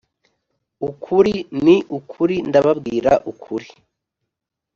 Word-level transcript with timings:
Ukuri 0.89 1.33
ni 1.63 1.75
ukuri 1.97 2.35
ndababwira 2.49 3.13
ukuri 3.31 3.69